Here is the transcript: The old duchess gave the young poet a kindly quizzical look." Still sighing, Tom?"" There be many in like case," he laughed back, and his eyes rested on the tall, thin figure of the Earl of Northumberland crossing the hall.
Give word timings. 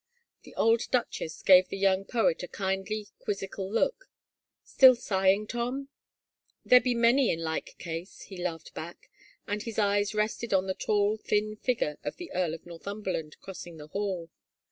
The 0.41 0.55
old 0.55 0.87
duchess 0.89 1.43
gave 1.43 1.67
the 1.69 1.77
young 1.77 2.05
poet 2.05 2.41
a 2.41 2.47
kindly 2.47 3.09
quizzical 3.19 3.71
look." 3.71 4.09
Still 4.63 4.95
sighing, 4.95 5.45
Tom?"" 5.45 5.89
There 6.65 6.81
be 6.81 6.95
many 6.95 7.29
in 7.29 7.43
like 7.43 7.77
case," 7.77 8.21
he 8.21 8.37
laughed 8.43 8.73
back, 8.73 9.11
and 9.45 9.61
his 9.61 9.77
eyes 9.77 10.15
rested 10.15 10.55
on 10.55 10.65
the 10.65 10.73
tall, 10.73 11.17
thin 11.17 11.55
figure 11.55 11.99
of 12.03 12.15
the 12.15 12.31
Earl 12.33 12.55
of 12.55 12.65
Northumberland 12.65 13.39
crossing 13.41 13.77
the 13.77 13.89
hall. 13.89 14.31